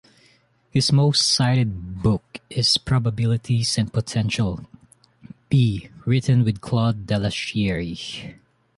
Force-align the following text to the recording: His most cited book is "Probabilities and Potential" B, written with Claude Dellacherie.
His 0.71 0.91
most 0.91 1.27
cited 1.29 2.01
book 2.01 2.39
is 2.49 2.75
"Probabilities 2.79 3.77
and 3.77 3.93
Potential" 3.93 4.65
B, 5.47 5.91
written 6.05 6.43
with 6.43 6.59
Claude 6.59 7.05
Dellacherie. 7.05 8.39